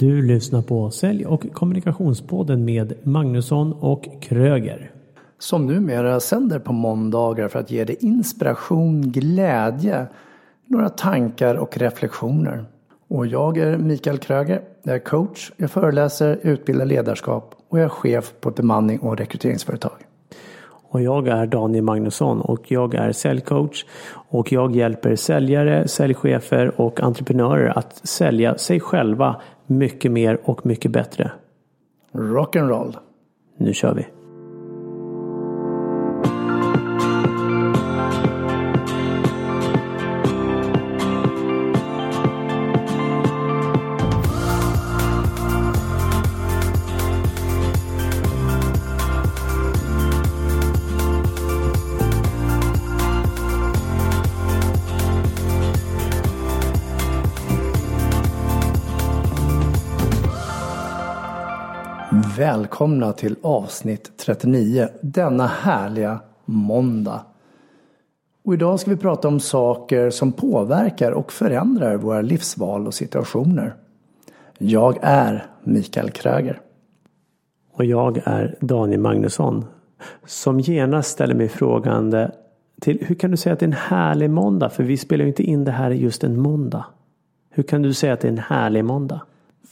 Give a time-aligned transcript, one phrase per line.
[0.00, 4.90] Du lyssnar på Sälj och kommunikationspodden med Magnusson och Kröger.
[5.38, 10.06] Som numera sänder på måndagar för att ge dig inspiration, glädje,
[10.66, 12.64] några tankar och reflektioner.
[13.08, 14.62] Och jag är Mikael Kröger.
[14.82, 19.18] Jag är coach, jag föreläser, utbildar ledarskap och jag är chef på ett bemanning och
[19.18, 20.09] rekryteringsföretag.
[20.90, 23.84] Och jag är Daniel Magnusson och jag är säljcoach
[24.28, 30.90] och jag hjälper säljare, säljchefer och entreprenörer att sälja sig själva mycket mer och mycket
[30.90, 31.30] bättre.
[32.12, 32.96] Rock'n'roll.
[33.56, 34.19] Nu kör vi!
[62.40, 67.24] Välkomna till avsnitt 39 denna härliga måndag.
[68.44, 73.74] Och idag ska vi prata om saker som påverkar och förändrar våra livsval och situationer.
[74.58, 76.60] Jag är Mikael Kröger.
[77.72, 79.64] Och jag är Daniel Magnusson.
[80.26, 82.30] Som genast ställer mig frågande
[82.80, 84.68] till hur kan du säga att det är en härlig måndag?
[84.68, 86.84] För vi spelar ju inte in det här just en måndag.
[87.50, 89.20] Hur kan du säga att det är en härlig måndag?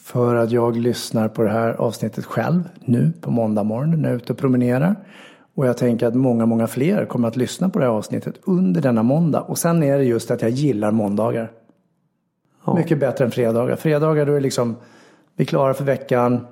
[0.09, 4.13] För att jag lyssnar på det här avsnittet själv nu på måndag morgon när jag
[4.13, 4.97] är ute och promenerar.
[5.55, 8.81] Och jag tänker att många, många fler kommer att lyssna på det här avsnittet under
[8.81, 9.41] denna måndag.
[9.41, 11.51] Och sen är det just att jag gillar måndagar.
[12.65, 12.75] Ja.
[12.75, 13.77] Mycket bättre än fredagar.
[13.77, 14.77] Fredagar då är liksom,
[15.37, 16.47] vi är klara för veckan.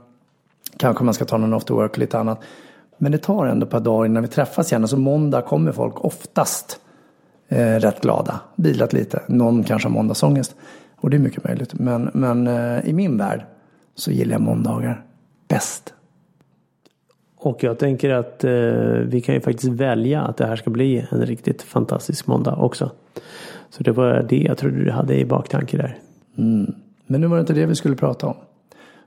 [0.76, 2.40] Kanske man ska ta någon after work och lite annat.
[2.98, 4.82] Men det tar ändå ett par dagar innan vi träffas igen.
[4.82, 6.80] Alltså måndag kommer folk oftast
[7.48, 8.40] eh, rätt glada.
[8.56, 9.22] Bilat lite.
[9.26, 10.56] Någon kanske har måndagsångest.
[10.96, 11.74] Och det är mycket möjligt.
[11.74, 13.44] Men, men eh, i min värld
[13.94, 15.04] så gillar jag måndagar
[15.48, 15.94] bäst.
[17.36, 18.50] Och jag tänker att eh,
[19.06, 22.90] vi kan ju faktiskt välja att det här ska bli en riktigt fantastisk måndag också.
[23.70, 25.98] Så det var det jag trodde du hade i baktanke där.
[26.38, 26.74] Mm.
[27.06, 28.36] Men nu var det inte det vi skulle prata om.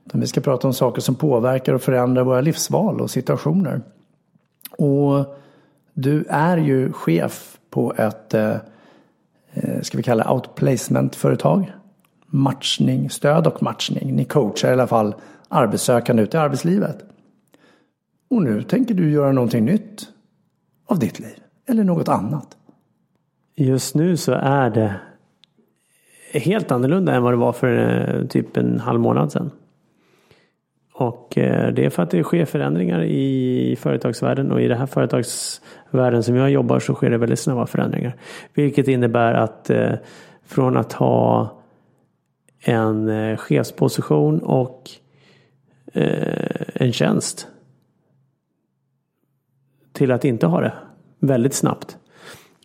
[0.06, 3.80] Utan vi ska prata om saker som påverkar och förändrar våra livsval och situationer.
[4.78, 5.36] Och
[5.94, 8.56] du är ju chef på ett, eh,
[9.52, 11.72] eh ska vi kalla outplacement-företag
[12.30, 14.16] matchning, stöd och matchning.
[14.16, 15.14] Ni coachar i alla fall
[15.48, 17.04] arbetssökande ut i arbetslivet.
[18.30, 20.08] Och nu tänker du göra någonting nytt
[20.86, 21.36] av ditt liv.
[21.68, 22.56] Eller något annat.
[23.56, 24.94] Just nu så är det
[26.32, 27.76] helt annorlunda än vad det var för
[28.18, 29.50] eh, typ en halv månad sedan.
[30.94, 34.86] Och eh, det är för att det sker förändringar i företagsvärlden och i det här
[34.86, 38.16] företagsvärlden som jag jobbar så sker det väldigt snabba förändringar.
[38.54, 39.92] Vilket innebär att eh,
[40.46, 41.59] från att ha
[42.60, 44.90] en eh, chefsposition och
[45.92, 47.48] eh, en tjänst.
[49.92, 50.72] Till att inte ha det
[51.18, 51.96] väldigt snabbt.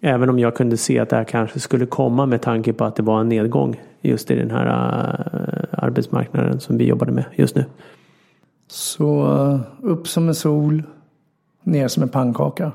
[0.02, 2.96] Även om jag kunde se att det här kanske skulle komma med tanke på att
[2.96, 7.56] det var en nedgång just i den här uh, arbetsmarknaden som vi jobbade med just
[7.56, 7.66] nu.
[8.68, 9.28] Så
[9.82, 10.84] upp som en sol,
[11.64, 12.72] ner som en pannkaka.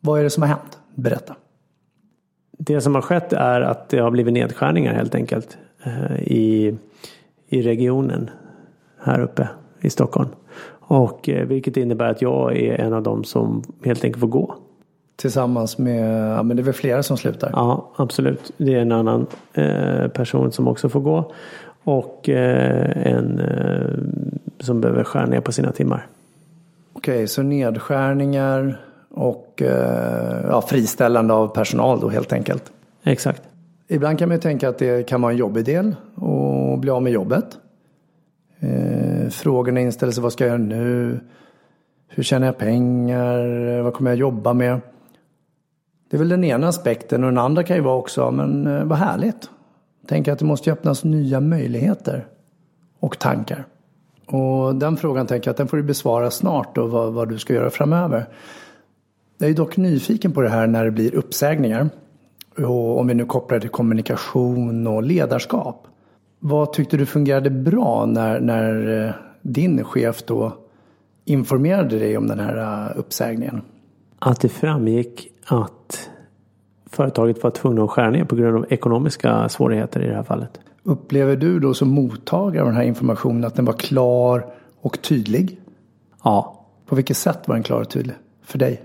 [0.00, 0.78] Vad är det som har hänt?
[0.94, 1.36] Berätta.
[2.58, 5.58] Det som har skett är att det har blivit nedskärningar helt enkelt.
[5.82, 6.76] Eh, i,
[7.48, 8.30] i regionen
[8.98, 9.48] här uppe
[9.80, 10.28] i Stockholm.
[10.80, 14.54] Och eh, vilket innebär att jag är en av dem som helt enkelt får gå.
[15.16, 17.50] Tillsammans med, ja men det är väl flera som slutar?
[17.52, 18.52] Ja absolut.
[18.56, 21.32] Det är en annan eh, person som också får gå.
[21.84, 26.06] Och eh, en eh, som behöver skära ner på sina timmar.
[26.92, 28.80] Okej, okay, så nedskärningar
[29.10, 32.72] och eh, ja, friställande av personal då helt enkelt?
[33.02, 33.42] Exakt.
[33.92, 37.02] Ibland kan man ju tänka att det kan vara en jobbig del att bli av
[37.02, 37.58] med jobbet.
[38.60, 41.20] Eh, frågorna inställer sig, vad ska jag göra nu?
[42.08, 43.80] Hur tjänar jag pengar?
[43.82, 44.80] Vad kommer jag jobba med?
[46.10, 48.84] Det är väl den ena aspekten och den andra kan ju vara också, men eh,
[48.84, 49.50] vad härligt.
[50.06, 52.26] Tänk att det måste öppnas nya möjligheter
[53.00, 53.66] och tankar.
[54.26, 57.38] Och den frågan tänker jag att den får du besvara snart och vad, vad du
[57.38, 58.28] ska göra framöver.
[59.38, 61.90] Jag är dock nyfiken på det här när det blir uppsägningar.
[62.56, 65.86] Och om vi nu kopplar till kommunikation och ledarskap.
[66.38, 70.52] Vad tyckte du fungerade bra när, när eh, din chef då
[71.24, 73.62] informerade dig om den här eh, uppsägningen?
[74.18, 76.10] Att det framgick att
[76.90, 80.60] företaget var tvungna att skära ner på grund av ekonomiska svårigheter i det här fallet.
[80.82, 84.46] Upplever du då som mottagare av den här informationen att den var klar
[84.80, 85.60] och tydlig?
[86.24, 86.66] Ja.
[86.86, 88.82] På vilket sätt var den klar och tydlig för dig?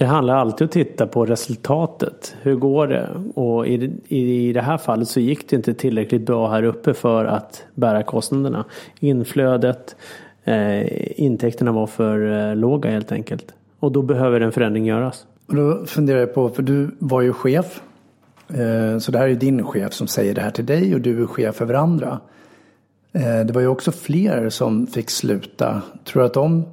[0.00, 2.36] Det handlar alltid om att titta på resultatet.
[2.42, 3.08] Hur går det?
[3.34, 7.24] Och i, i det här fallet så gick det inte tillräckligt bra här uppe för
[7.24, 8.64] att bära kostnaderna.
[9.00, 9.96] Inflödet,
[10.44, 13.54] eh, intäkterna var för eh, låga helt enkelt.
[13.80, 15.26] Och då behöver en förändring göras.
[15.46, 17.82] Och då funderar jag på, för du var ju chef.
[18.48, 21.22] Eh, så det här är din chef som säger det här till dig och du
[21.22, 22.20] är chef över andra.
[23.12, 25.82] Eh, det var ju också fler som fick sluta.
[26.04, 26.64] Tror du att de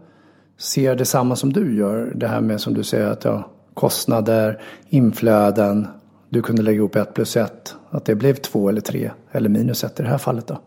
[0.57, 2.11] ser detsamma som du gör?
[2.15, 5.87] Det här med som du säger att ja, kostnader, inflöden,
[6.29, 7.75] du kunde lägga ihop ett plus ett.
[7.89, 10.57] Att det blev två eller tre eller minus ett i det här fallet då?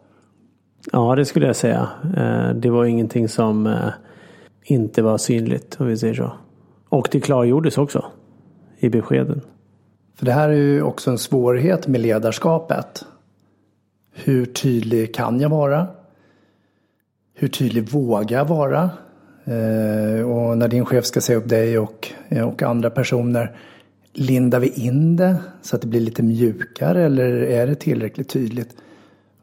[0.92, 1.88] Ja, det skulle jag säga.
[2.16, 3.88] Eh, det var ingenting som eh,
[4.64, 6.32] inte var synligt om vi säger så.
[6.88, 8.04] Och det klargjordes också
[8.78, 9.40] i beskeden.
[10.16, 13.04] För det här är ju också en svårighet med ledarskapet.
[14.12, 15.86] Hur tydlig kan jag vara?
[17.34, 18.90] Hur tydlig vågar jag vara?
[19.50, 23.56] Eh, och när din chef ska säga upp dig och, eh, och andra personer,
[24.12, 28.76] lindar vi in det så att det blir lite mjukare eller är det tillräckligt tydligt?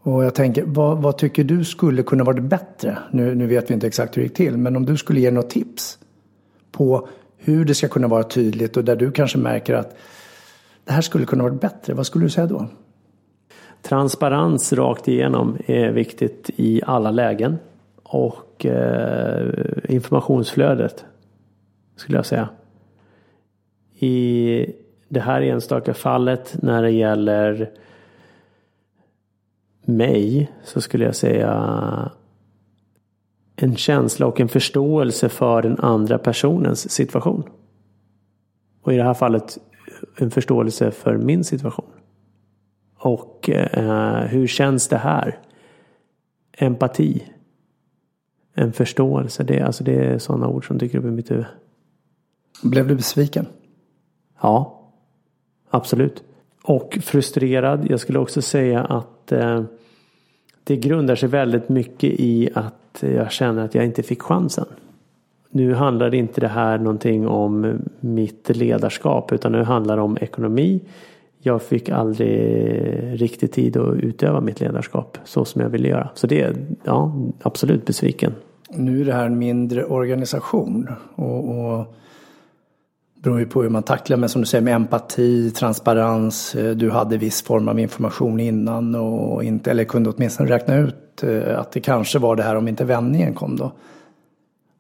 [0.02, 2.98] Och jag tänker, vad, vad tycker du skulle kunna vara bättre?
[3.12, 5.32] Nu, nu vet vi inte exakt hur det gick till, men om du skulle ge
[5.32, 5.98] något tips
[6.72, 7.08] på
[7.38, 9.98] hur det ska kunna vara tydligt och där du kanske märker att
[10.86, 12.68] det här skulle kunna vara bättre, vad skulle du säga då?
[13.82, 17.58] Transparens rakt igenom är viktigt i alla lägen.
[18.10, 19.50] Och eh,
[19.90, 21.06] informationsflödet
[21.96, 22.50] skulle jag säga.
[24.00, 24.66] I
[25.10, 27.72] det här enstaka fallet när det gäller
[29.86, 32.12] mig så skulle jag säga
[33.56, 37.44] en känsla och en förståelse för den andra personens situation.
[38.82, 39.58] Och i det här fallet
[40.18, 41.90] en förståelse för min situation.
[42.98, 45.40] Och eh, hur känns det här?
[46.58, 47.24] Empati.
[48.60, 49.44] En förståelse.
[49.44, 51.46] Det, alltså det är sådana ord som dyker upp i mitt huvud.
[52.64, 53.46] Blev du besviken?
[54.42, 54.82] Ja,
[55.70, 56.24] absolut.
[56.64, 57.86] Och frustrerad.
[57.90, 59.64] Jag skulle också säga att eh,
[60.64, 64.66] det grundar sig väldigt mycket i att jag känner att jag inte fick chansen.
[65.50, 70.82] Nu handlar inte det här någonting om mitt ledarskap utan nu handlar det om ekonomi.
[71.40, 76.10] Jag fick aldrig riktigt tid att utöva mitt ledarskap så som jag ville göra.
[76.14, 78.34] Så det ja, absolut besviken.
[78.70, 81.96] Nu är det här en mindre organisation och, och
[83.22, 86.56] beror ju på hur man tacklar men som du säger med empati, transparens.
[86.56, 91.24] Eh, du hade viss form av information innan och inte, eller kunde åtminstone räkna ut
[91.24, 93.72] eh, att det kanske var det här om inte vändningen kom då.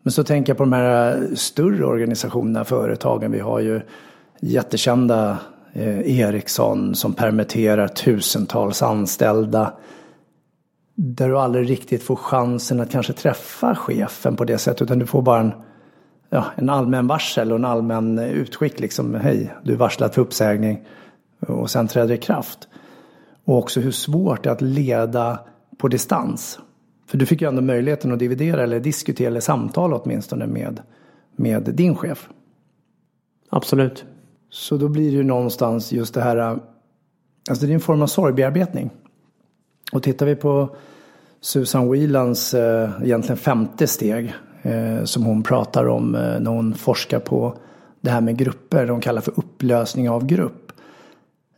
[0.03, 3.31] Men så tänker jag på de här större organisationerna, företagen.
[3.31, 3.81] Vi har ju
[4.39, 5.37] jättekända
[5.73, 9.73] eh, Ericsson som permitterar tusentals anställda.
[10.99, 15.05] Där du aldrig riktigt får chansen att kanske träffa chefen på det sättet utan du
[15.05, 15.51] får bara en,
[16.29, 19.15] ja, en allmän varsel och en allmän utskick liksom.
[19.15, 20.85] Hej, du är varslad för uppsägning
[21.39, 22.67] och sen träder i kraft.
[23.45, 25.39] Och också hur svårt det är att leda
[25.77, 26.59] på distans.
[27.07, 30.81] För du fick ju ändå möjligheten att dividera eller diskutera eller samtala åtminstone med,
[31.35, 32.29] med din chef.
[33.49, 34.05] Absolut.
[34.49, 36.38] Så då blir det ju någonstans just det här,
[37.49, 38.89] alltså det är en form av sorgbearbetning.
[39.91, 40.75] Och tittar vi på
[41.41, 47.19] Susan Whelans eh, egentligen femte steg eh, som hon pratar om eh, när hon forskar
[47.19, 47.57] på
[48.01, 50.71] det här med grupper, de kallar för upplösning av grupp.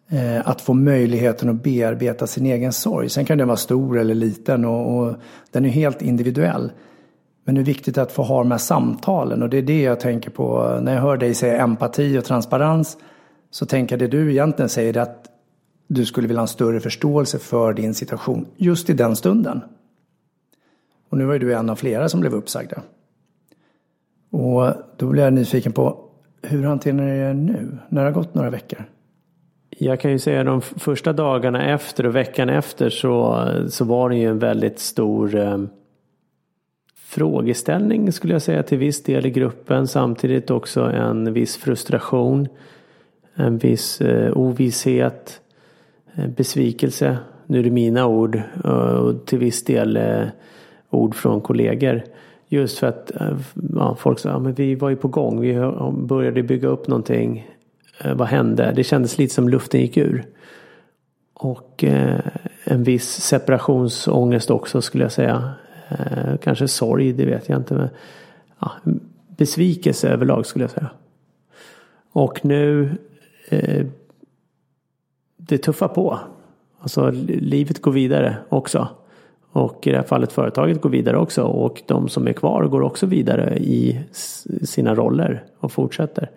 [0.09, 3.09] Eh, att få möjligheten att bearbeta sin egen sorg.
[3.09, 5.15] Sen kan den vara stor eller liten och, och
[5.51, 6.71] den är helt individuell.
[7.45, 10.00] Men det är viktigt att få ha de här samtalen och det är det jag
[10.00, 12.98] tänker på när jag hör dig säga empati och transparens.
[13.51, 15.28] Så tänker jag det du egentligen säger att
[15.91, 19.62] du skulle vilja ha en större förståelse för din situation just i den stunden.
[21.10, 22.81] Och nu var ju du en av flera som blev uppsagda.
[24.29, 26.10] Och då blir jag nyfiken på
[26.41, 28.86] hur hanterar ni det nu när det har gått några veckor?
[29.69, 34.15] Jag kan ju säga de första dagarna efter och veckan efter så, så var det
[34.15, 35.58] ju en väldigt stor eh,
[36.96, 39.88] frågeställning skulle jag säga till viss del i gruppen.
[39.88, 42.48] Samtidigt också en viss frustration.
[43.36, 45.41] En viss eh, ovisshet.
[46.19, 47.17] Eh, besvikelse.
[47.45, 50.27] Nu är det mina ord eh, och till viss del eh,
[50.89, 52.03] ord från kollegor.
[52.47, 53.11] Just för att
[53.75, 55.41] ja, folk sa att vi var ju på gång.
[55.41, 55.53] Vi
[55.93, 57.49] började bygga upp någonting.
[58.15, 58.73] Vad hände?
[58.75, 60.25] Det kändes lite som luften gick ur.
[61.33, 62.19] Och eh,
[62.63, 65.53] en viss separationsångest också skulle jag säga.
[65.89, 67.73] Eh, kanske sorg, det vet jag inte.
[67.73, 67.89] Men,
[68.59, 68.71] ja,
[69.38, 70.89] besvikelse överlag skulle jag säga.
[72.11, 72.97] Och nu
[73.49, 73.85] eh,
[75.50, 76.20] det tuffar på.
[76.79, 78.88] Alltså livet går vidare också.
[79.51, 81.44] Och i det här fallet företaget går vidare också.
[81.44, 84.00] Och de som är kvar går också vidare i
[84.63, 86.29] sina roller och fortsätter.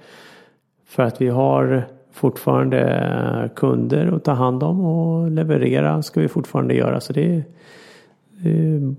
[0.87, 6.29] För att vi har fortfarande eh, kunder att ta hand om och leverera ska vi
[6.29, 7.01] fortfarande göra.
[7.01, 7.45] Så det är,
[8.31, 8.95] det är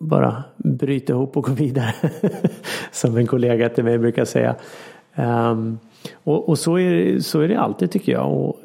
[0.00, 1.94] bara bryta ihop och gå vidare.
[2.92, 4.56] Som en kollega till mig brukar säga.
[5.16, 5.78] Um,
[6.14, 8.32] och, och så, är, så är det alltid tycker jag.
[8.32, 8.56] Och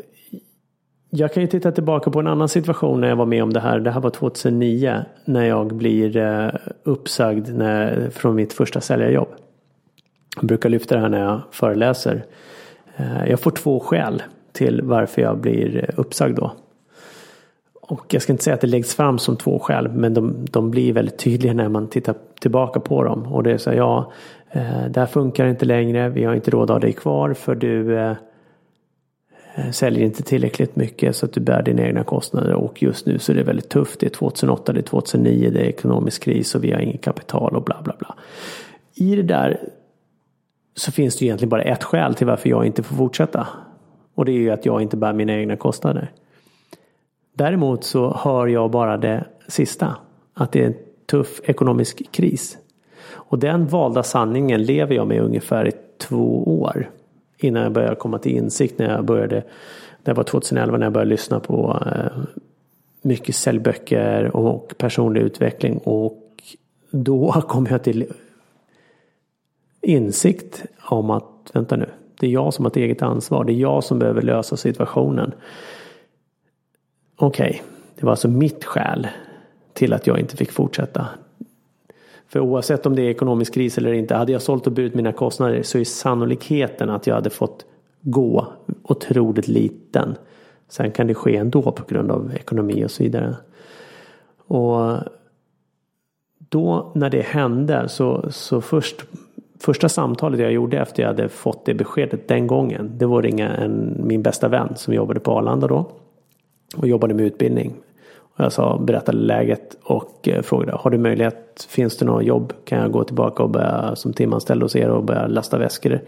[1.16, 3.60] jag kan ju titta tillbaka på en annan situation när jag var med om det
[3.60, 3.80] här.
[3.80, 6.50] Det här var 2009 när jag blir eh,
[6.84, 9.28] uppsagd när, från mitt första säljarjobb.
[10.36, 12.26] Jag brukar lyfta det här när jag föreläser.
[12.96, 16.52] Eh, jag får två skäl till varför jag blir eh, uppsagd då.
[17.82, 20.72] Och jag ska inte säga att det läggs fram som två skäl men de, de
[20.72, 23.34] blir väldigt tydliga när man tittar tillbaka på dem.
[23.34, 24.12] Och det är så här, ja,
[24.90, 28.00] det här funkar inte längre, vi har inte råd att ha dig kvar för du
[28.00, 28.16] eh,
[29.56, 33.20] Eh, säljer inte tillräckligt mycket så att du bär dina egna kostnader och just nu
[33.20, 34.00] så är det väldigt tufft.
[34.00, 37.56] Det är 2008, det är 2009, det är ekonomisk kris och vi har inget kapital
[37.56, 38.16] och bla bla bla.
[38.96, 39.70] I det där
[40.76, 43.48] så finns det egentligen bara ett skäl till varför jag inte får fortsätta.
[44.16, 46.12] Och det är ju att jag inte bär mina egna kostnader.
[47.34, 49.96] Däremot så hör jag bara det sista.
[50.34, 52.58] Att det är en tuff ekonomisk kris.
[53.12, 56.90] Och den valda sanningen lever jag med ungefär i två år.
[57.44, 59.44] Innan jag började komma till insikt när jag började.
[60.04, 62.24] Det var 2011 när jag började lyssna på eh,
[63.02, 65.78] mycket säljböcker och personlig utveckling.
[65.78, 66.24] Och
[66.92, 68.06] då kom jag till
[69.82, 71.90] insikt om att vänta nu.
[72.20, 73.44] Det är jag som har ett eget ansvar.
[73.44, 75.34] Det är jag som behöver lösa situationen.
[77.16, 77.60] Okej, okay,
[77.96, 79.08] det var alltså mitt skäl
[79.74, 81.08] till att jag inte fick fortsätta.
[82.34, 85.12] För oavsett om det är ekonomisk kris eller inte, hade jag sålt och burit mina
[85.12, 87.66] kostnader så är sannolikheten att jag hade fått
[88.02, 88.48] gå
[88.84, 90.16] otroligt liten.
[90.70, 93.36] Sen kan det ske ändå på grund av ekonomi och så vidare.
[94.48, 94.98] Och
[96.50, 99.06] då när det hände så, så först
[99.60, 102.92] Första samtalet jag gjorde efter jag hade fått det beskedet den gången.
[102.98, 105.92] Det var att ringa en, min bästa vän som jobbade på Arlanda då
[106.78, 107.74] och jobbade med utbildning.
[108.36, 112.24] Alltså, och jag sa, berättade läget och eh, frågade, har du möjlighet, finns det något
[112.24, 112.54] jobb?
[112.66, 116.02] Kan jag gå tillbaka och börja som timanställd hos er och börja lasta väskor?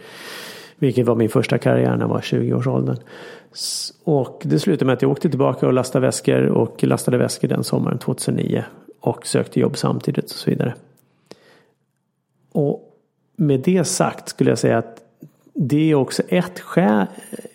[0.75, 2.98] Vilket var min första karriär när jag var 20-årsåldern.
[4.03, 7.63] Och det slutade med att jag åkte tillbaka och lastade väskor och lastade väskor den
[7.63, 8.63] sommaren 2009.
[9.00, 10.74] Och sökte jobb samtidigt och så vidare.
[12.51, 12.91] Och
[13.36, 15.01] med det sagt skulle jag säga att
[15.53, 17.05] det är också ett, skäl,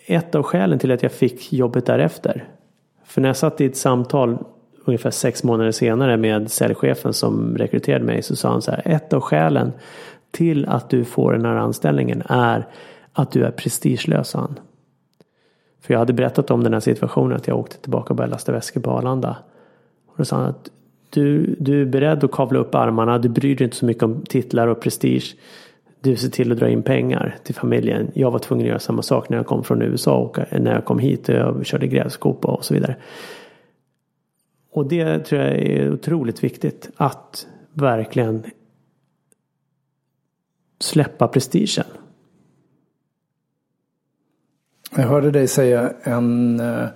[0.07, 2.49] ett av skälen till att jag fick jobbet därefter.
[3.05, 4.39] För när jag satt i ett samtal
[4.85, 8.83] ungefär sex månader senare med säljchefen som rekryterade mig så sa han så här.
[8.85, 9.73] Ett av skälen
[10.31, 12.67] till att du får den här anställningen är
[13.13, 14.61] att du är prestigelös han.
[15.83, 18.53] För jag hade berättat om den här situationen att jag åkte tillbaka och började lasta
[18.53, 19.37] väskor på Arlanda.
[20.07, 20.71] Och då sa han att
[21.11, 23.19] du, du är beredd att kavla upp armarna.
[23.19, 25.37] Du bryr dig inte så mycket om titlar och prestige.
[26.01, 28.11] Du ser till att dra in pengar till familjen.
[28.15, 30.85] Jag var tvungen att göra samma sak när jag kom från USA och när jag
[30.85, 32.97] kom hit och jag körde grävskopa och så vidare.
[34.73, 38.45] Och det tror jag är otroligt viktigt att verkligen
[40.81, 41.85] släppa prestigen.
[44.97, 46.87] Jag hörde dig säga en, eh,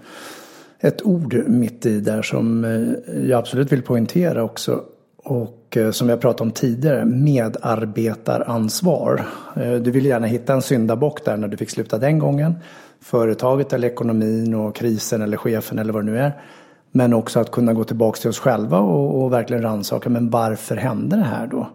[0.81, 2.89] ett ord mitt i där som eh,
[3.29, 4.85] jag absolut vill poängtera också.
[5.17, 9.27] Och eh, som jag pratade om tidigare, medarbetaransvar.
[9.55, 12.55] Du vill gärna hitta en syndabock där när du fick sluta den gången.
[13.01, 16.33] Företaget eller ekonomin och krisen eller chefen eller vad det nu är.
[16.97, 20.11] Men också att kunna gå tillbaka till oss själva och, och verkligen rannsaka.
[20.11, 21.69] Men varför hände det här då?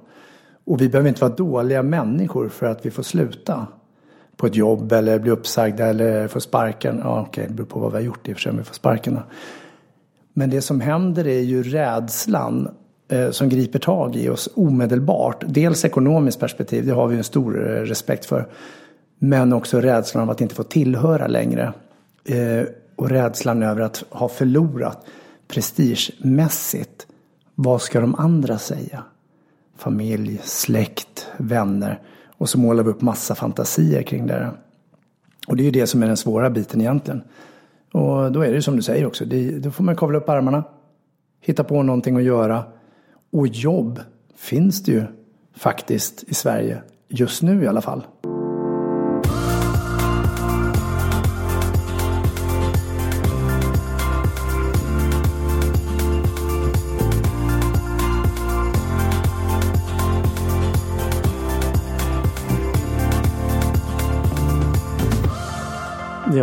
[0.66, 3.68] Och vi behöver inte vara dåliga människor för att vi får sluta
[4.38, 7.02] på ett jobb eller bli uppsagda eller få sparken.
[7.04, 8.64] Ja, okej, det beror på vad vi har gjort i och för sig om vi
[8.64, 9.20] får sparken.
[10.34, 12.70] Men det som händer är ju rädslan
[13.12, 15.44] Eh, som griper tag i oss omedelbart.
[15.48, 18.48] Dels ekonomiskt perspektiv, det har vi en stor eh, respekt för.
[19.20, 21.74] Men också rädslan av att inte få tillhöra längre.
[22.26, 22.64] Eh,
[23.00, 25.06] och rädslan över att ha förlorat
[25.48, 27.08] prestigemässigt.
[27.56, 29.04] Vad ska de andra säga?
[29.78, 32.00] Familj, släkt, vänner.
[32.38, 34.52] Och så målar vi upp massa fantasier kring det.
[35.48, 37.22] Och det är ju det som är den svåra biten egentligen.
[37.94, 40.30] Och då är det ju som du säger också, det, då får man kavla upp
[40.30, 40.64] armarna.
[41.42, 42.64] Hitta på någonting att göra
[43.32, 44.00] och jobb
[44.36, 45.04] finns det ju
[45.56, 48.04] faktiskt i Sverige, just nu i alla fall.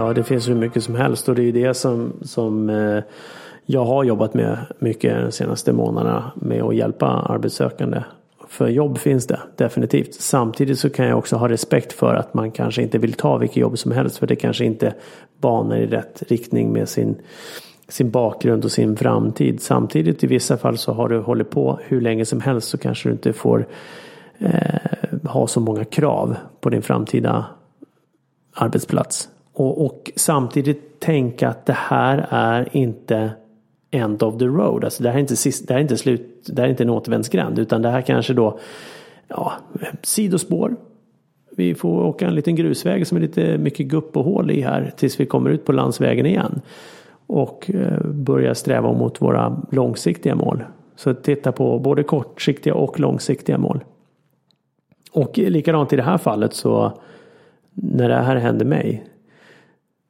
[0.06, 3.02] Ja, det finns hur mycket som helst och det är ju det som, som eh,
[3.64, 8.02] jag har jobbat med mycket de senaste månaderna med att hjälpa arbetssökande
[8.48, 10.14] För jobb finns det definitivt.
[10.14, 13.56] Samtidigt så kan jag också ha respekt för att man kanske inte vill ta vilket
[13.56, 14.18] jobb som helst.
[14.18, 14.94] För det kanske inte
[15.40, 17.16] banar i rätt riktning med sin,
[17.88, 19.60] sin bakgrund och sin framtid.
[19.60, 23.08] Samtidigt i vissa fall så har du hållit på hur länge som helst så kanske
[23.08, 23.66] du inte får
[24.38, 27.44] eh, ha så många krav på din framtida
[28.54, 29.28] arbetsplats.
[29.58, 33.30] Och, och, samtidigt tänka att det här är inte
[33.90, 34.84] end of the road.
[34.84, 36.82] Alltså det här är inte, sist, det här är inte slut, det här är inte
[36.82, 38.58] en återvändsgränd utan det här kanske då
[39.28, 39.52] ja,
[40.02, 40.76] sidospår.
[41.50, 44.92] Vi får åka en liten grusväg som är lite mycket gupp och hål i här
[44.96, 46.60] tills vi kommer ut på landsvägen igen.
[47.26, 50.64] Och eh, börja sträva mot våra långsiktiga mål.
[50.96, 53.84] Så titta på både kortsiktiga och långsiktiga mål.
[55.12, 56.92] Och likadant i det här fallet så
[57.75, 59.04] när det här hände mig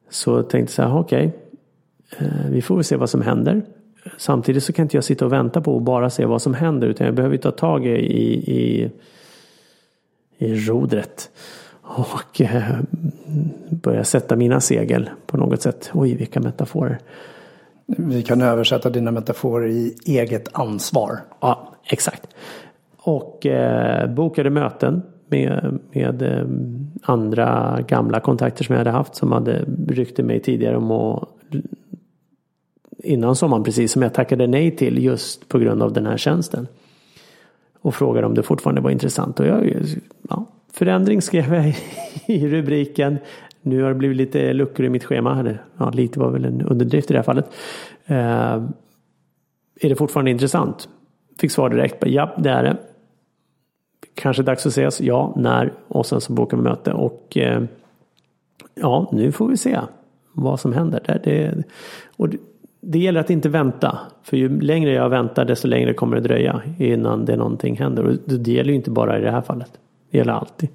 [0.09, 1.31] så tänkte jag så här, okej,
[2.15, 3.61] okay, eh, vi får väl se vad som händer.
[4.17, 6.87] Samtidigt så kan inte jag sitta och vänta på att bara se vad som händer
[6.87, 7.89] utan jag behöver ta tag i,
[8.51, 8.91] i,
[10.37, 11.29] i rodret
[11.81, 12.79] och eh,
[13.69, 15.89] börja sätta mina segel på något sätt.
[15.93, 16.99] Oj, vilka metaforer.
[17.85, 21.19] Vi kan översätta dina metaforer i eget ansvar.
[21.39, 22.27] Ja, exakt.
[22.97, 26.45] Och eh, bokade möten med, med eh,
[27.01, 31.29] andra gamla kontakter som jag hade haft som hade ryckte mig tidigare om att
[33.03, 36.67] innan sommaren precis som jag tackade nej till just på grund av den här tjänsten.
[37.81, 39.39] Och frågade om det fortfarande var intressant.
[39.39, 39.73] Och jag,
[40.29, 41.75] ja, förändring skrev jag
[42.25, 43.17] i rubriken.
[43.61, 45.57] Nu har det blivit lite luckor i mitt schema.
[45.77, 47.45] Ja, lite var väl en underdrift i det här fallet.
[48.05, 48.63] Eh,
[49.81, 50.89] är det fortfarande intressant?
[51.39, 52.03] Fick svar direkt.
[52.05, 52.77] Ja, det är det.
[54.17, 55.01] Kanske dags att ses.
[55.01, 55.73] Ja, när?
[55.87, 56.93] Och sen så bokar vi möte.
[56.93, 57.63] Och eh,
[58.75, 59.79] ja, nu får vi se
[60.33, 61.01] vad som händer.
[61.05, 61.63] Det, det,
[62.17, 62.37] och det,
[62.81, 63.99] det gäller att inte vänta.
[64.23, 68.05] För ju längre jag väntar desto längre kommer det dröja innan det någonting händer.
[68.05, 69.71] Och det gäller ju inte bara i det här fallet.
[70.11, 70.69] Det gäller alltid.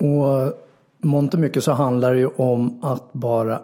[0.00, 0.52] Och
[0.98, 3.60] mångt och mycket så handlar det ju om att bara,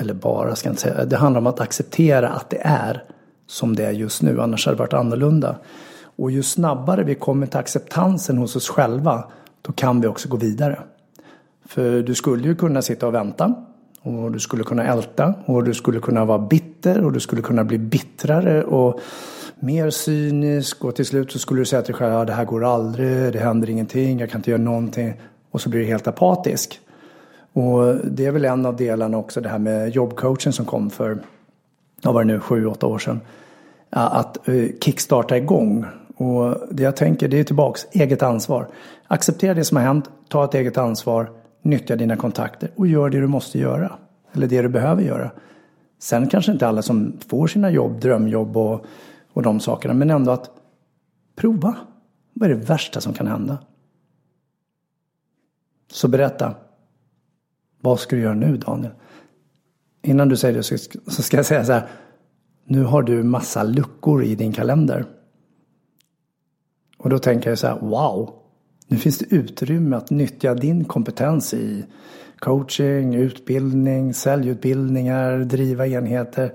[0.00, 3.04] eller bara ska jag inte säga, det handlar om att acceptera att det är
[3.46, 4.40] som det är just nu.
[4.40, 5.56] Annars hade det varit annorlunda.
[6.16, 9.24] Och ju snabbare vi kommer till acceptansen hos oss själva,
[9.62, 10.78] då kan vi också gå vidare.
[11.64, 13.54] För du skulle ju kunna sitta och vänta
[14.02, 17.64] och du skulle kunna älta och du skulle kunna vara bitter och du skulle kunna
[17.64, 19.00] bli bittrare och
[19.60, 22.44] mer cynisk och till slut så skulle du säga till dig själv ja det här
[22.44, 25.14] går aldrig, det händer ingenting, jag kan inte göra någonting
[25.50, 26.80] och så blir du helt apatisk.
[27.52, 31.18] Och det är väl en av delarna också det här med jobbcoachen som kom för,
[32.02, 33.20] vad var det nu, sju, åtta år sedan.
[33.90, 35.86] Att eh, kickstarta igång.
[36.22, 38.68] Och det jag tänker det är tillbaks, eget ansvar.
[39.06, 41.30] Acceptera det som har hänt, ta ett eget ansvar
[41.62, 43.98] nyttja dina kontakter och gör det du måste göra.
[44.32, 45.30] Eller det du behöver göra.
[45.98, 48.86] Sen kanske inte alla som får sina jobb, drömjobb och,
[49.32, 49.94] och de sakerna.
[49.94, 50.50] Men ändå att
[51.36, 51.76] prova.
[52.32, 53.58] Vad är det värsta som kan hända?
[55.92, 56.54] Så berätta.
[57.80, 58.92] Vad ska du göra nu Daniel?
[60.02, 60.62] Innan du säger det
[61.10, 61.86] så ska jag säga så här.
[62.64, 65.06] Nu har du massa luckor i din kalender.
[67.02, 68.30] Och då tänker jag så här, wow.
[68.86, 71.84] Nu finns det utrymme att nyttja din kompetens i
[72.38, 76.52] coaching, utbildning, säljutbildningar, driva enheter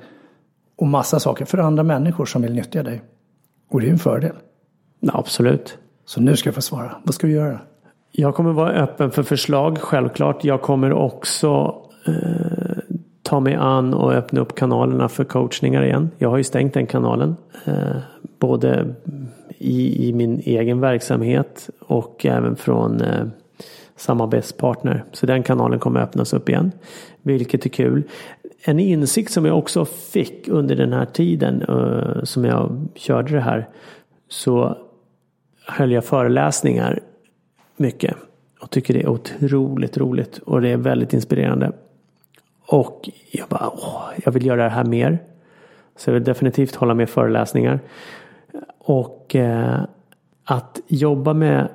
[0.76, 3.02] och massa saker för andra människor som vill nyttja dig.
[3.70, 4.36] Och det är en fördel.
[5.00, 5.78] Ja, absolut.
[6.06, 6.96] Så nu ska jag få svara.
[7.04, 7.60] Vad ska vi göra?
[8.12, 10.44] Jag kommer vara öppen för förslag, självklart.
[10.44, 11.76] Jag kommer också
[12.08, 12.78] eh,
[13.24, 16.12] ta mig an och öppna upp kanalerna för coachningar igen.
[16.18, 17.36] Jag har ju stängt den kanalen.
[17.66, 17.98] Eh,
[18.40, 18.96] både
[19.58, 23.26] i, i min egen verksamhet och även från eh,
[23.96, 25.04] samarbetspartner.
[25.12, 26.72] Så den kanalen kommer öppnas upp igen.
[27.22, 28.04] Vilket är kul.
[28.64, 33.42] En insikt som jag också fick under den här tiden eh, som jag körde det
[33.42, 33.68] här.
[34.30, 34.78] Så
[35.68, 37.00] höll jag föreläsningar
[37.78, 38.16] mycket.
[38.60, 40.38] Och tycker det är otroligt roligt.
[40.38, 41.72] Och det är väldigt inspirerande.
[42.68, 45.20] Och jag bara, åh, jag vill göra det här mer.
[45.96, 47.80] Så jag vill definitivt hålla mer föreläsningar.
[48.78, 49.80] Och eh,
[50.44, 51.68] att jobba med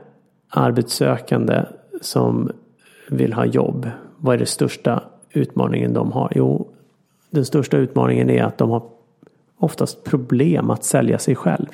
[0.49, 1.65] arbetssökande
[2.01, 2.51] som
[3.09, 3.91] vill ha jobb.
[4.17, 6.33] Vad är den största utmaningen de har?
[6.35, 6.69] Jo,
[7.31, 8.83] den största utmaningen är att de har
[9.59, 11.69] oftast problem att sälja sig själv.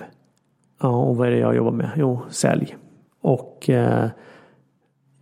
[0.80, 1.90] Ja, och vad är det jag jobbar med?
[1.96, 2.76] Jo, sälj.
[3.20, 4.08] Och eh,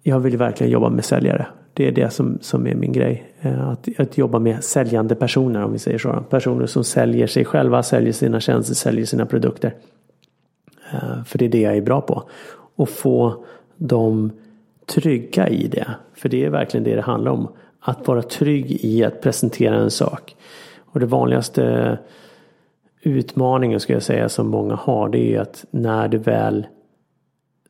[0.03, 1.47] jag vill verkligen jobba med säljare.
[1.77, 3.33] Det är det som, som är min grej.
[3.41, 6.25] Eh, att, att jobba med säljande personer om vi säger så.
[6.31, 9.75] Personer som säljer sig själva, säljer sina tjänster, säljer sina produkter.
[10.93, 12.23] Eh, för det är det jag är bra på.
[12.77, 13.45] Och få
[13.77, 14.31] dem
[14.87, 15.87] trygga i det.
[16.15, 17.49] För det är verkligen det det handlar om.
[17.81, 20.37] Att vara trygg i att presentera en sak.
[20.79, 21.99] Och det vanligaste
[23.03, 26.67] utmaningen skulle jag säga som många har det är att när du väl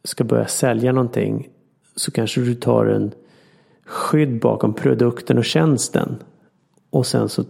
[0.04, 1.48] ska börja sälja någonting
[1.96, 3.12] så kanske du tar en
[3.86, 6.16] skydd bakom produkten och tjänsten.
[6.90, 7.44] Och sen så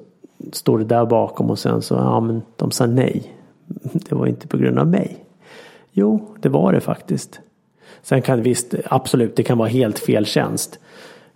[0.53, 3.33] står det där bakom och sen så, ja men de sa nej.
[3.93, 5.25] Det var inte på grund av mig.
[5.93, 7.41] Jo, det var det faktiskt.
[8.03, 10.79] Sen kan visst, absolut, det kan vara helt fel tjänst.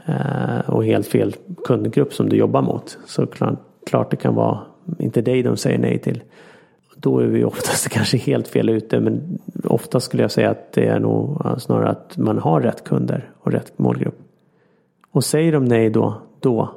[0.07, 1.35] Eh, och helt fel
[1.65, 2.99] kundgrupp som du jobbar mot.
[3.07, 4.61] Så klart, klart det kan vara
[4.99, 6.23] inte dig de säger nej till.
[6.97, 9.01] Då är vi oftast kanske helt fel ute.
[9.01, 13.31] Men ofta skulle jag säga att det är nog snarare att man har rätt kunder
[13.41, 14.30] och rätt målgrupp.
[15.11, 16.75] Och säger de nej då, då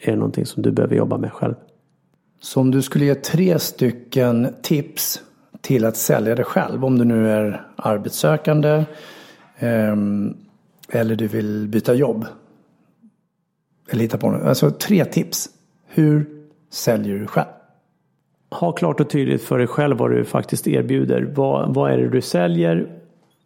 [0.00, 1.54] är det någonting som du behöver jobba med själv.
[2.40, 5.22] Så om du skulle ge tre stycken tips
[5.60, 8.84] till att sälja dig själv, om du nu är arbetssökande
[9.58, 9.96] eh,
[10.88, 12.26] eller du vill byta jobb.
[13.90, 14.42] Eller hitta på något.
[14.42, 15.48] Alltså tre tips.
[15.86, 16.26] Hur
[16.70, 17.46] säljer du själv?
[18.50, 21.32] Ha klart och tydligt för dig själv vad du faktiskt erbjuder.
[21.34, 23.01] Vad, vad är det du säljer?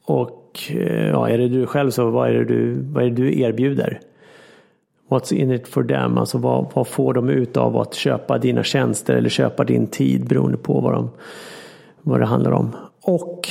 [0.06, 3.16] Och eh, ja, är det du själv så vad är det du, vad är det
[3.16, 4.00] du erbjuder?
[5.08, 6.18] What's in it for them?
[6.18, 10.28] Alltså vad, vad får de ut av att köpa dina tjänster eller köpa din tid
[10.28, 11.10] beroende på vad, de,
[12.02, 12.76] vad det handlar om.
[13.02, 13.48] Och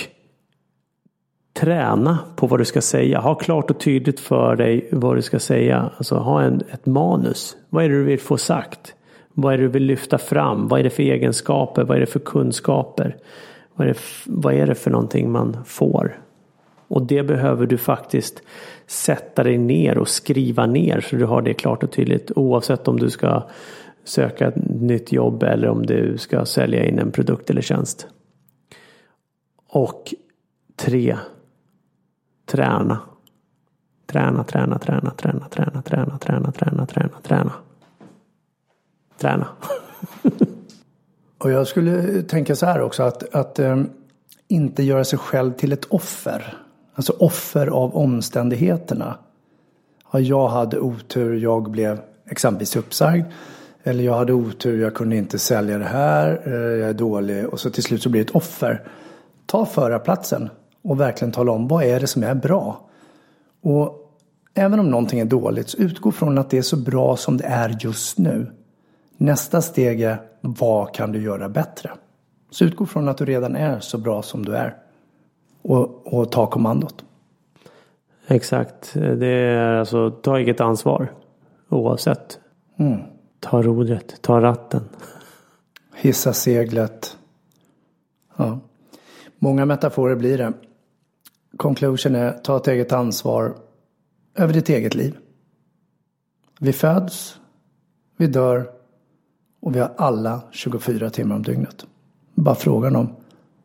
[1.54, 3.20] träna på vad du ska säga.
[3.20, 5.90] Ha klart och tydligt för dig vad du ska säga.
[5.98, 7.58] Alltså ha en, ett manus.
[7.70, 8.96] Vad är det du vill få sagt?
[9.34, 10.68] Vad är det du vill lyfta fram?
[10.68, 11.84] Vad är det för egenskaper?
[11.84, 13.16] Vad är det för kunskaper?
[13.76, 16.25] Vad är det, vad är det för någonting man får?
[16.88, 18.42] Och det behöver du faktiskt
[18.88, 23.00] sätta dig ner och skriva ner så du har det klart och tydligt oavsett om
[23.00, 23.44] du ska
[24.04, 28.08] söka ett nytt jobb eller om du ska sälja in en produkt eller tjänst.
[29.70, 30.14] Och
[30.76, 31.18] tre,
[32.46, 33.00] träna.
[34.06, 37.52] Träna, träna, träna, träna, träna, träna, träna, träna, träna, träna.
[39.18, 39.48] Träna.
[41.38, 43.90] Och jag skulle tänka så här också att, att um,
[44.48, 46.65] inte göra sig själv till ett offer.
[46.96, 49.18] Alltså offer av omständigheterna.
[50.12, 53.26] Ja, jag hade otur, jag blev exempelvis uppsagd.
[53.84, 57.48] Eller jag hade otur, jag kunde inte sälja det här, eh, jag är dålig.
[57.48, 58.88] Och så till slut så blir det ett offer.
[59.46, 60.50] Ta förarplatsen
[60.84, 62.90] och verkligen tala om vad är det som är bra.
[63.62, 64.12] Och
[64.54, 67.46] även om någonting är dåligt så utgå från att det är så bra som det
[67.46, 68.52] är just nu.
[69.18, 71.92] Nästa steg är vad kan du göra bättre?
[72.52, 74.76] Så utgå från att du redan är så bra som du är.
[75.68, 77.06] Och, och ta kommandot.
[78.28, 78.94] Exakt.
[78.94, 81.14] Det är alltså ta eget ansvar.
[81.70, 82.40] Oavsett.
[82.78, 83.00] Mm.
[83.40, 84.82] Ta rodret, ta ratten.
[85.96, 87.18] Hissa seglet.
[88.38, 88.60] Ja.
[89.40, 90.54] Många metaforer blir det.
[91.58, 93.56] Conclusion är ta ett eget ansvar
[94.36, 95.18] över ditt eget liv.
[96.60, 97.40] Vi föds,
[98.18, 98.70] vi dör
[99.60, 101.86] och vi har alla 24 timmar om dygnet.
[102.34, 103.16] Bara frågan om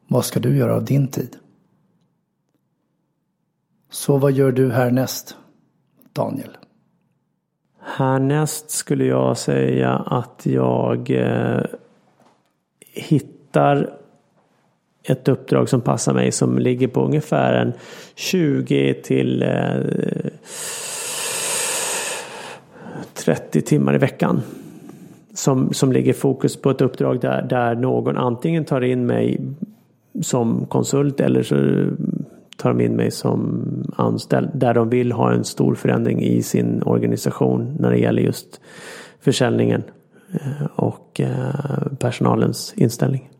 [0.08, 1.36] vad ska du göra av din tid?
[3.90, 5.36] Så vad gör du härnäst,
[6.12, 6.56] Daniel?
[7.80, 11.62] Härnäst skulle jag säga att jag eh,
[12.92, 13.90] hittar
[15.02, 17.72] ett uppdrag som passar mig som ligger på ungefär en
[18.14, 19.74] 20 till eh,
[23.14, 24.40] 30 timmar i veckan.
[25.34, 29.40] Som, som ligger fokus på ett uppdrag där, där någon antingen tar in mig
[30.22, 31.86] som konsult eller så
[32.60, 33.64] tar de in mig som
[33.96, 34.50] anställd.
[34.54, 38.60] Där de vill ha en stor förändring i sin organisation när det gäller just
[39.20, 39.82] försäljningen
[40.32, 43.30] eh, och eh, personalens inställning.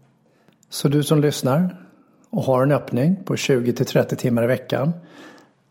[0.71, 1.77] Så du som lyssnar
[2.31, 4.93] och har en öppning på 20 till 30 timmar i veckan.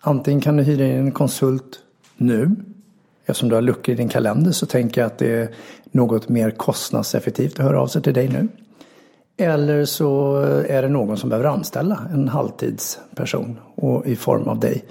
[0.01, 1.79] Antingen kan du hyra in en konsult
[2.17, 2.55] nu.
[3.25, 5.49] Eftersom du har luckor i din kalender så tänker jag att det är
[5.91, 8.47] något mer kostnadseffektivt att höra av sig till dig nu.
[9.41, 10.35] Eller så
[10.67, 14.85] är det någon som behöver anställa en halvtidsperson och i form av dig.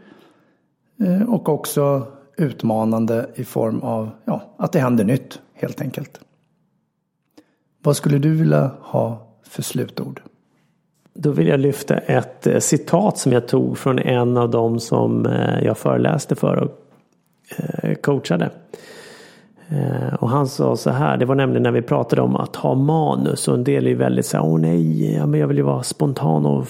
[0.99, 6.19] eh, och också utmanande i form av ja, att det händer nytt helt enkelt.
[7.83, 10.21] Vad skulle du vilja ha för slutord?
[11.13, 15.25] Då vill jag lyfta ett eh, citat som jag tog från en av dem som
[15.25, 16.71] eh, jag föreläste för och
[17.57, 18.49] eh, coachade.
[20.19, 23.47] Och han sa så här, det var nämligen när vi pratade om att ha manus
[23.47, 25.63] och en del är ju väldigt så här, åh nej, ja, men jag vill ju
[25.63, 26.67] vara spontan och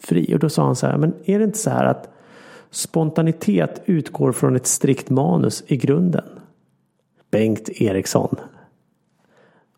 [0.00, 0.34] fri.
[0.34, 2.08] Och då sa han så här, men är det inte så här att
[2.70, 6.24] spontanitet utgår från ett strikt manus i grunden?
[7.30, 8.36] Bengt Eriksson.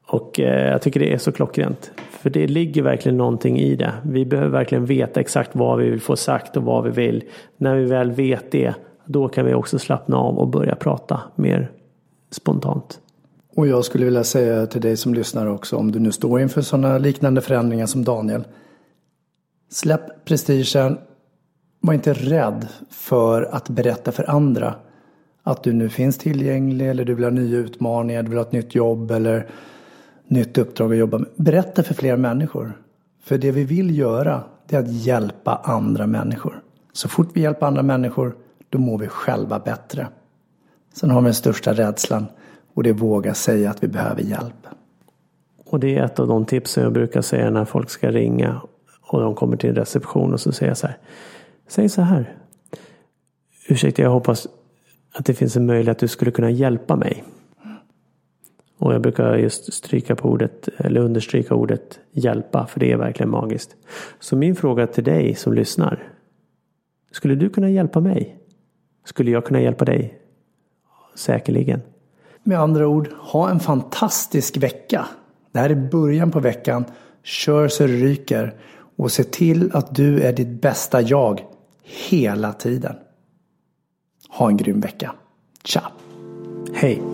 [0.06, 1.90] Och eh, jag tycker det är så klockrent.
[2.10, 3.92] För det ligger verkligen någonting i det.
[4.02, 7.24] Vi behöver verkligen veta exakt vad vi vill få sagt och vad vi vill.
[7.56, 11.70] När vi väl vet det, då kan vi också slappna av och börja prata mer
[12.30, 13.00] spontant.
[13.56, 16.62] Och jag skulle vilja säga till dig som lyssnar också, om du nu står inför
[16.62, 18.44] sådana liknande förändringar som Daniel.
[19.70, 20.98] Släpp prestigen.
[21.80, 24.74] Var inte rädd för att berätta för andra
[25.42, 28.52] att du nu finns tillgänglig eller du vill ha nya utmaningar, du vill ha ett
[28.52, 29.46] nytt jobb eller
[30.34, 31.28] nytt uppdrag att jobba med.
[31.36, 32.72] Berätta för fler människor.
[33.22, 36.60] För det vi vill göra, det är att hjälpa andra människor.
[36.92, 38.36] Så fort vi hjälper andra människor,
[38.70, 40.08] då mår vi själva bättre.
[40.94, 42.26] Sen har vi den största rädslan
[42.74, 44.66] och det är våga säga att vi behöver hjälp.
[45.64, 48.60] Och det är ett av de tipsen jag brukar säga när folk ska ringa
[49.00, 50.98] och de kommer till en reception och så säger jag så här.
[51.68, 52.36] Säg så här.
[53.68, 54.46] Ursäkta, jag hoppas
[55.14, 57.24] att det finns en möjlighet att du skulle kunna hjälpa mig.
[58.84, 63.30] Och jag brukar just stryka på ordet, eller understryka ordet hjälpa, för det är verkligen
[63.30, 63.76] magiskt.
[64.20, 66.12] Så min fråga till dig som lyssnar.
[67.10, 68.38] Skulle du kunna hjälpa mig?
[69.04, 70.18] Skulle jag kunna hjälpa dig?
[71.14, 71.80] Säkerligen.
[72.42, 75.06] Med andra ord, ha en fantastisk vecka.
[75.52, 76.84] Det här är början på veckan.
[77.22, 78.54] Kör så det ryker.
[78.96, 81.44] Och se till att du är ditt bästa jag
[81.82, 82.96] hela tiden.
[84.28, 85.14] Ha en grym vecka.
[85.64, 85.82] Tja!
[86.74, 87.13] Hej!